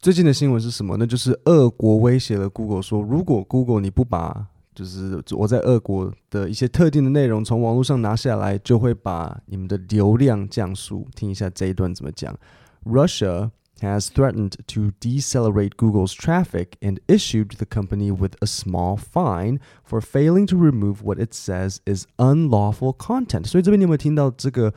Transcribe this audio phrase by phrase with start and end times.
[0.00, 0.96] 最近的新闻是什么？
[0.98, 11.08] 那就是俄国威胁了 Google 说，如果 Google 你不把就是我在俄国的一些特定的内容从网络上拿下来，就会把你们的流量降速。
[11.16, 12.36] 听一下这一段怎么讲：
[12.84, 19.58] Russia has threatened to decelerate Google's traffic and issued the company with a small fine
[19.88, 23.46] for failing to remove what it says is unlawful content。
[23.46, 24.72] 所以这边你有没有听到这个？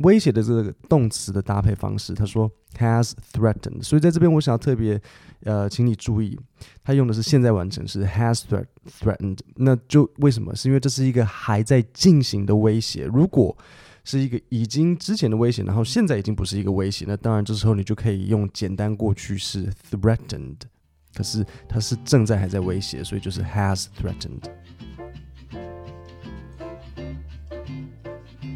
[0.00, 5.00] 威胁的这个动词的搭配方式，他说 has threatened，所以在这边我想要特别
[5.44, 6.38] 呃，请你注意，
[6.82, 8.42] 他用的是现在完成式 has
[9.00, 10.54] threatened 那就为什么？
[10.54, 13.04] 是因为这是一个还在进行的威胁。
[13.04, 13.56] 如果
[14.04, 20.56] 是一个已经之前的威胁，然后现在已经不是一个威胁，那当然这时候你就可以用简单过去式 threatened，
[21.14, 24.42] 可是它是正在还在威胁，所以就是 has threatened。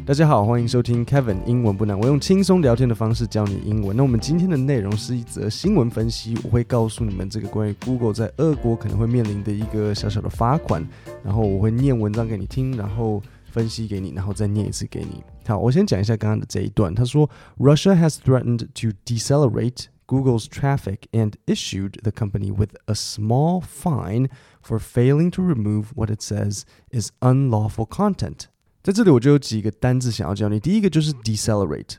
[0.06, 1.98] 大家好，欢迎收听 Kevin 英文不难。
[1.98, 3.96] 我用轻松聊天的方式教你英文。
[3.96, 10.86] 那我们今天的内容是一则新闻分析，我会告诉你们这个关于 Google 在俄国可能会面临的一个小小的罚款。
[11.22, 15.22] 然后我会念文章给你听，然后分析给你，然后再念一次给你。
[15.46, 16.94] 好，我先讲一下刚刚的这一段。
[16.94, 24.28] 他说，Russia has threatened to decelerate Google's traffic and issued the company with a small fine
[24.60, 28.46] for failing to remove what it says is unlawful content.
[28.85, 30.59] 在这里我就有几个单字想要教你。
[30.59, 31.95] 第一个就是 decelerate。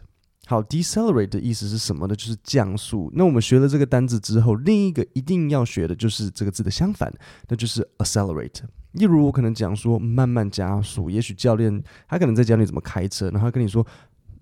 [0.47, 2.15] 好，decelerate 的意思是什么呢？
[2.15, 3.11] 就是降速。
[3.13, 7.13] 那我们学了这个单字之后，另一个一定要学的就是这个字的相反，
[7.49, 8.61] 那就是 accelerate。
[8.93, 13.85] 例如我可能讲说慢慢加速，也许教练他可能在教你怎么开车，然后跟你说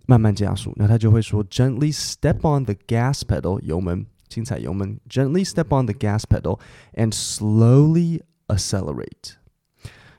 [0.04, 6.60] 慢慢加速，那他就会说 gently step on the gas pedal，油门，轻踩油门，gently step on the gas pedal
[6.92, 9.36] and slowly accelerate。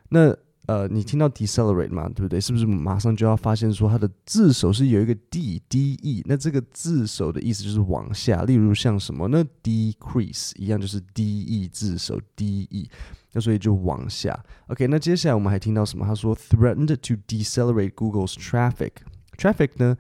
[0.10, 0.36] 那
[0.68, 2.42] 呃，你听到 decelerate 嘛，对不对？
[2.42, 6.24] 是不是马上就要发现说它的字首是有一个 d d e？
[6.26, 12.90] 那这个字首的意思就是往下，例如像什么呢？decrease 一样就是 d e 字首 d e，
[13.34, 14.44] 那所以就往下。
[14.68, 16.04] OK，那接下来我们还听到什么？
[16.04, 18.92] 他说 threatened to decelerate Google's traffic。
[19.38, 19.96] traffic 呢，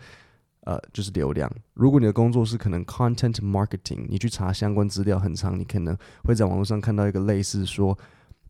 [0.62, 1.48] 呃，就是流量。
[1.76, 7.96] 如果你的工作是可能 content marketing，你去查相关资料很长，你可能会在网络上看到一个类似说。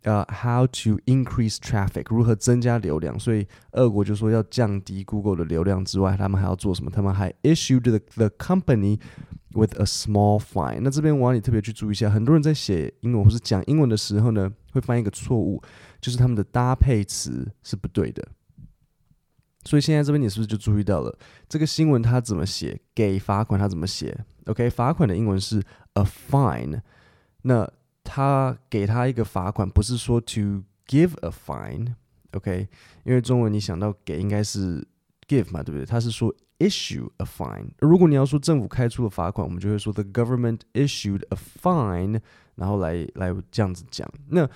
[0.06, 2.06] 呃、，How to increase traffic？
[2.10, 3.20] 如何增加流量？
[3.20, 6.92] 所以，俄国就说要降低 Google 的流量之外，他们还要做什么？
[6.92, 9.00] 他们还 issued the company
[9.54, 10.80] with a small fine。
[10.82, 15.60] 那这边我要你特别去注意一下，很多人在写英文或是讲英文的时候呢，会犯一个错误，
[16.00, 18.24] 就是他们的搭配词是不对的。
[19.64, 21.18] 所以现在这边你是不是就注意到了
[21.50, 22.80] 这个新闻它怎么写？
[22.94, 26.80] 给罚款它怎么写？OK，罚款的英文是 a fine。
[27.42, 27.68] 那
[28.06, 32.70] 他给他一个罚款，不是说 to give a fine，OK？
[33.04, 34.88] 因为中文你想到给应该是
[35.28, 35.86] give 嘛，对不对？
[35.86, 37.72] 他是说 issue a fine。
[37.80, 42.22] 如果你要说政府开出了罚款，我们就会说 the government issued a fine，
[42.54, 44.08] 然后来来这样子讲。
[44.30, 44.48] 那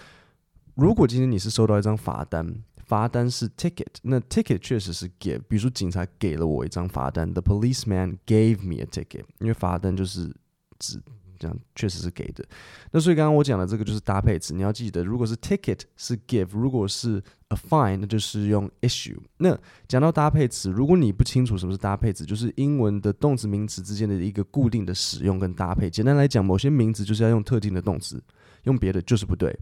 [0.75, 5.39] 如果今天你是收到一张罚单，罚单是 ticket，那 ticket 确实是 give。
[5.49, 10.33] 比如说警察给了我一张罚单，the policeman gave me a ticket，因为罚单就是
[10.77, 11.01] 指。
[11.39, 12.43] 这样确实是给的，
[12.91, 19.17] 那所以刚刚我讲的这个就是搭配词，你要记得，如果是 ticket 是 give，如果是 a fine 那就是用 issue。
[19.37, 19.57] 那
[19.87, 25.89] 讲到搭配词，如果你不清楚什么是搭配词，就是英文的动词名词之间的一个固定的使用跟搭配。
[25.89, 28.21] 简单来讲，某些名词就是要用特定的动词，
[28.63, 29.57] 用别的就是不对。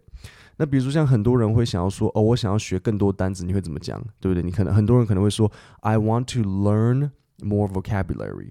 [0.58, 4.04] 那比如说像很多人会想要说，哦，我想要学更多单词，你会怎么讲？
[4.20, 4.42] 对不对？
[4.42, 5.52] 你可能很多人可能会说
[5.82, 8.50] ，I want to learn more vocabulary。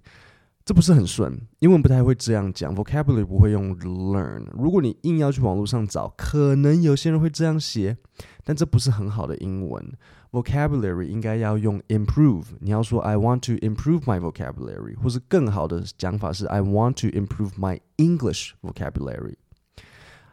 [0.66, 4.44] 这不是很顺，英文不太会这样讲，vocabulary 不会用 learn。
[4.53, 7.97] 如果你硬要去网络上找，可能有些人会这样写，
[8.43, 9.93] 但这不是很好的英文。
[10.32, 12.47] vocabulary 应该要用 improve。
[12.59, 19.37] 你要说 I want to improve my vocabulary，或是更好的讲法是 I want to improve my English vocabulary。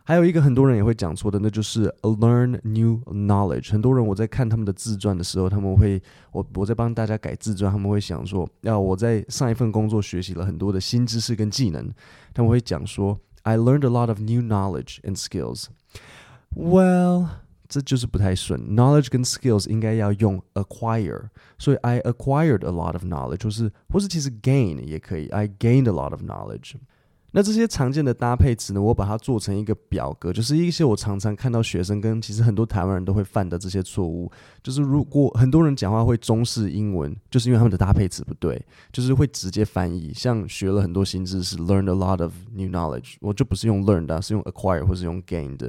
[0.04, 3.70] 还有一个很多人也会讲错的，那就是 learn new knowledge。
[3.70, 11.92] 很多人我在看他们的自传的时候，他们会我我在帮大家改自传，他们会想说，要我在上一份工作学习了很多的新知识跟技能，
[12.32, 17.26] 他们会讲说 I learned a lot of new knowledge and skills。Well，
[17.68, 21.28] 这就是不太顺，knowledge 跟 skills 应该要用 acquire，
[21.58, 26.76] 所以 I acquired a lot of knowledge，或是或是其实 gain 也可以，I gained a lot of knowledge。
[27.35, 34.31] 那这些常见的搭配词呢，我把它做成一个表格，就是一些我常常看到学生跟其实很多台湾人都会犯的这些错误。
[34.61, 40.13] 就是如果很多人讲话会中式英文，就是因为他们的搭配词不对，就是会直接翻译。
[40.13, 45.67] 像学了很多新知识，learned a lot of new knowledge，我就不是用 learned 啊，是用 acquire 或是用 gained。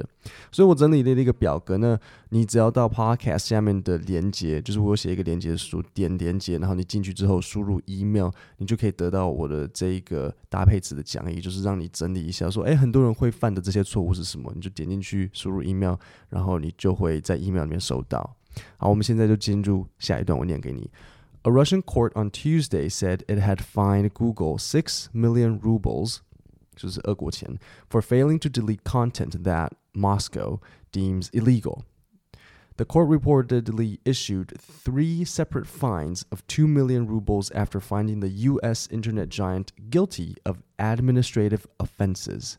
[0.51, 1.97] 所以我整理了一个表格呢，
[2.29, 11.54] 你只要到 podcast 下面的连接，就是我写一个连接书，点连接，然后你进去之后输入 email，你就可以得到我的这一个搭配词的讲义，就是。
[11.54, 14.50] 就是让你整理一下，说，哎，很多人会犯的这些错误是什么？
[14.54, 15.96] 你就点进去输入 email，
[16.30, 18.34] 然后你就会在 email 里面收到。
[18.78, 20.90] 好，我们现在就进入下一段，我念给你。
[21.42, 26.18] A Russian court on Tuesday said it had fined Google six million rubles，
[26.74, 27.58] 就是俄国钱，
[27.90, 30.58] for failing to delete content that Moscow
[30.92, 31.82] deems illegal.
[32.76, 38.88] The court reportedly issued three separate fines of 2 million rubles after finding the U.S.
[38.90, 42.54] internet giant guilty of administrative offenses.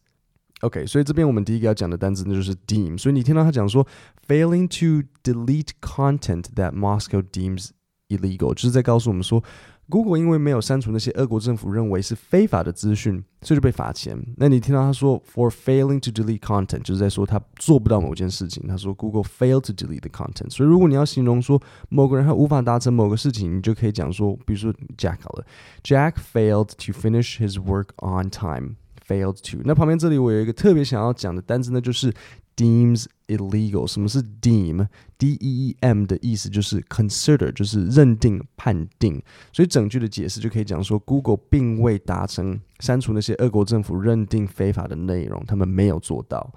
[0.62, 2.97] OK，所以这边我们第一个要讲的单词呢就是 deem。
[2.97, 3.88] 所以你听到他讲说
[4.27, 7.69] failing to delete content that Moscow deems
[8.09, 9.44] illegal，就是在告诉我们说。
[9.88, 14.20] Google 因为没有删除那些俄国政府认为是非法的资讯，所以就被罚钱。
[14.36, 18.66] 那你听到他说 for failing to delete content，就是在说他做不到某件事情。
[18.66, 20.50] 他说 Google failed to delete the content。
[20.50, 25.46] 所以如果你要形容说某个人他无法达成某个事情，你就可以讲说，比如说 Jack 好了
[25.82, 28.76] ，Jack failed to finish his work on time。
[29.06, 29.62] failed to。
[29.64, 32.12] 那旁边这里我有一个特别想要讲的单词，那就是
[32.56, 33.88] deems illegal。
[33.88, 39.21] 什么是 deem？D E E M 的意思就是 consider，就是认定、判定。
[39.53, 46.53] 所以整句的解释就可以讲说，Google 并未达成删除那些俄国政府认定非法的内容，他们没有做到。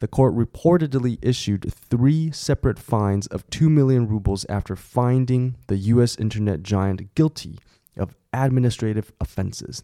[0.00, 6.16] The court reportedly issued three separate fines of two million rubles after finding the U.S.
[6.18, 7.56] internet giant guilty
[7.99, 9.79] of administrative offenses.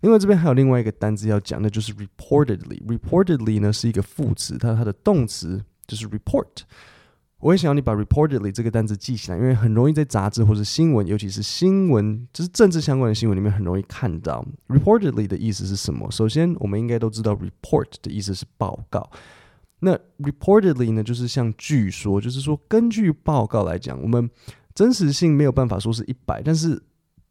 [0.00, 2.80] 另外这边还有另外一个单字要讲，的就是 reportedly。
[2.86, 6.46] reportedly 呢是一个副词，它它的动词就是 report。
[7.40, 16.10] 我也想要你把 reportedly 这个单字记起来，因为很容易在杂志或者新闻，尤其是新闻，就是政治相关的新闻里面很容易看到 reportedly 的意思是什么。
[16.10, 19.08] 首先，我们应该都知道 report 的意思是报告。
[19.78, 24.28] 那 reportedly 呢，就是像据说，就是说根据报告来讲，我们
[24.74, 26.82] 真实性没有办法说是一百，但是。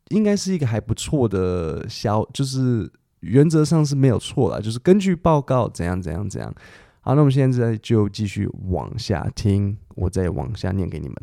[0.09, 2.91] 应该是一个还不错的消，就是
[3.21, 6.55] 原则上是没有错啦，就是根据报告怎样怎样怎样。
[7.01, 11.17] 好，那我们现在就继续往下听，我再往下念给你们。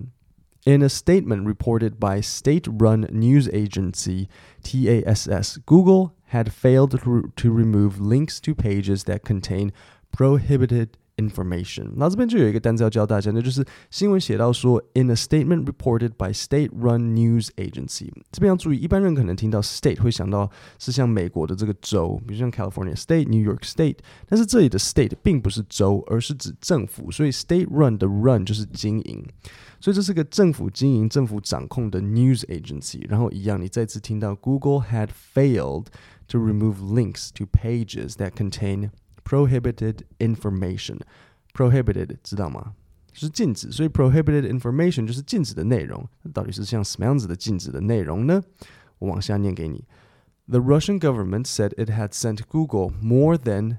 [0.65, 4.27] In a statement reported by state-run news agency
[4.61, 6.99] TASS, Google had failed
[7.35, 9.71] to remove links to pages that contain
[10.11, 18.09] prohibited Information，那这边就有一个单词要教大家，那就是新闻写到说，in a statement reported by state-run news agency。
[18.31, 20.49] 这边要注意，一般人可能听到 state 会想到
[20.79, 23.97] 是像美国的这个州，比如像 California State、New York State，
[24.29, 29.21] 但是这里的 state 并不是州，而是指政府，所以 state-run 的 run 就是经营，
[29.81, 33.05] 所以这是个政府经营、政府掌控的 news agency。
[33.09, 35.87] 然后一样，你再次听到 Google had failed
[36.29, 38.91] to remove links to pages that contain
[39.23, 40.99] Prohibited information,
[41.53, 42.73] prohibited 知道吗？
[43.11, 46.07] 就是禁止，所以 prohibited information 就是禁止的内容。
[46.23, 48.41] 那到底是像什么样子的禁止的内容呢？
[48.97, 49.85] 我往下念给你。
[50.47, 53.77] The Russian government said it had sent Google more than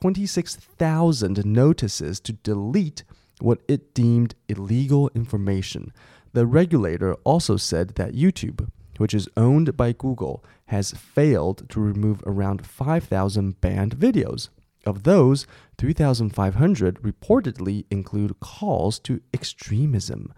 [0.00, 3.04] twenty-six thousand notices to delete
[3.38, 5.92] what it deemed illegal information.
[6.32, 8.66] The regulator also said that YouTube,
[8.98, 14.48] which is owned by Google, has failed to remove around five thousand banned videos.
[14.84, 15.44] Of those,
[15.76, 20.28] 3,500 reportedly include calls to extremism。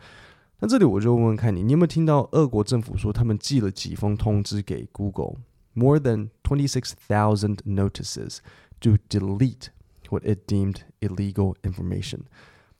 [0.58, 8.38] 那这里我就问问看你，你有没有听到俄国政府说他们寄了几封通知给 Google？More than twenty-six thousand notices
[8.81, 9.69] to delete
[10.10, 12.23] what it deemed illegal information。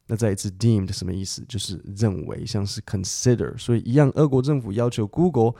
[0.09, 1.45] 那再一次，deemed 什么意思？
[1.49, 3.57] 就是认为，像是 consider。
[3.57, 5.55] 所以一样，俄国政府要求 Google。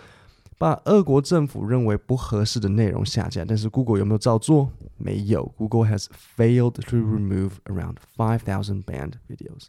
[0.58, 4.72] 把俄国政府认为不合适的内容下架，但是 Google 有没有照做？
[4.98, 5.46] 没有。
[5.56, 9.68] Google has failed to remove around five thousand banned videos.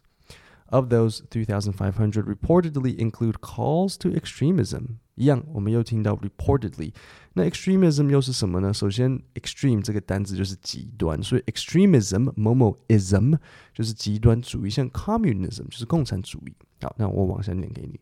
[0.71, 4.97] Of those, three thousand five hundred reportedly include calls to extremism.
[5.15, 6.93] 一样，我们又听到 reportedly。
[7.33, 8.73] 那 extremism 又是什么呢？
[8.73, 13.37] 首先，extreme 这个单词就是极端，所以 extremism 某某 ism
[13.73, 16.53] 就是极端主义，像 communism 就是共产主义。
[16.81, 17.99] 好，那我往下念给你。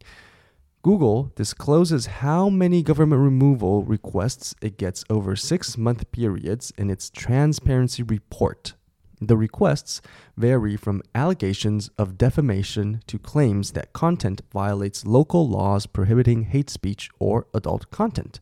[0.87, 7.08] Google discloses how many government removal requests it gets over six month periods in its
[7.08, 8.75] transparency report.
[9.20, 10.00] The requests
[10.37, 17.08] vary from allegations of defamation to claims that content violates local laws prohibiting hate speech
[17.20, 18.40] or adult content.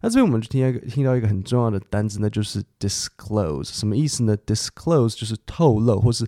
[0.00, 3.64] 那这边我们就听到听到一个很重要的单词，那就是 disclose。
[3.64, 4.38] 什么意思呢？
[4.46, 6.24] disclose 就是透露或是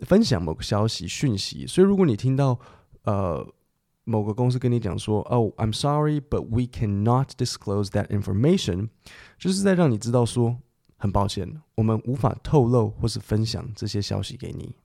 [0.00, 1.66] 分享某个消息讯息。
[1.66, 2.60] 所以如果你听到
[3.04, 3.48] 呃。
[4.05, 8.89] 某个公司跟你讲说，Oh, I'm sorry, but we cannot disclose that information，
[9.37, 10.57] 就是在让你知道说，
[10.97, 14.75] 很抱歉，我们无法透露或是分享这些消息给你。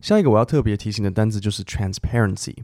[0.00, 2.56] 下一个我要特别提醒的单词就是 transparency。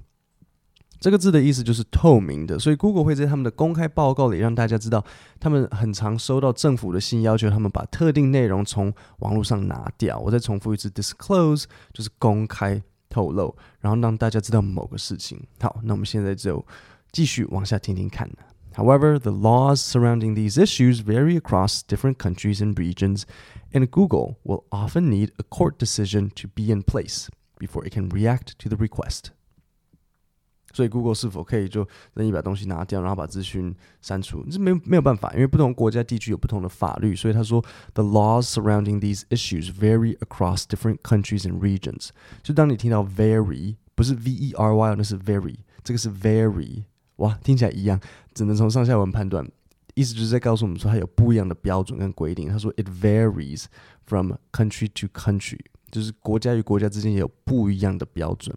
[1.01, 5.05] 这个字的意思就是透明的，所以 Google 会在他们的公开报告里让大家知道，
[5.39, 10.19] 他们很常收到政府的信，要求他们把特定内容从网络上拿掉。
[10.19, 15.40] 我再重复一次，disclose 就是公开透露，然后让大家知道某个事情。
[15.60, 16.66] 好，那我们现在就
[17.12, 18.30] 继续往下听听看。
[18.76, 23.24] However, the laws surrounding these issues vary across different countries and regions,
[23.72, 27.28] and Google will often need a court decision to be in place
[27.60, 29.32] before it can react to the request.
[30.79, 34.45] 所以，Google 是否可以就任意把东西拿掉，然后把资讯删除？
[34.49, 37.17] 这没没有办法，因为不同国家地区有不同的法律。
[37.17, 37.61] 所以他说
[37.95, 42.11] ，The laws surrounding these issues vary across different countries and regions。
[42.45, 46.85] 就当你听到 vary，不是 v e r y，那是 very，这个是 vary，
[47.17, 47.99] 哇，听起来一样，
[48.33, 49.45] 只能从上下文判断，
[49.97, 52.49] 意思就是在告诉我们说，它有不一样的标准跟规定。
[52.49, 53.65] 他说，It varies
[54.07, 55.59] from country to country，
[55.91, 58.57] 就是国家与国家之间也有不一样的标准。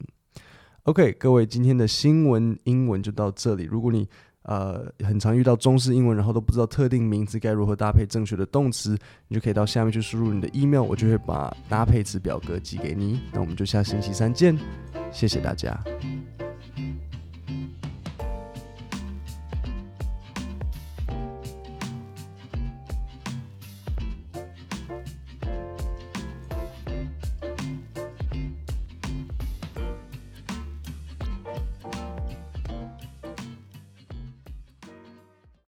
[0.86, 3.66] OK，各位，今天的新闻英文就到这里。
[3.66, 4.08] 如果你
[4.42, 8.98] 呃很常遇到中式英文，然后都不知道特定名词该如何搭配正确的动词，
[9.28, 13.20] 你就可以到下面去输入你的 email，我就会把搭配词表格寄给你。
[13.32, 14.58] 那我们就下星期三见，
[15.12, 15.80] 谢谢大家。